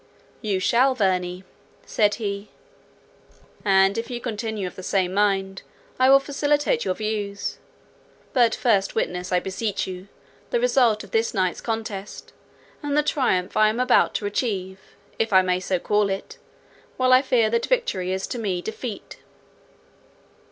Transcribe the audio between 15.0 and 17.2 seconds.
if I may so call it, while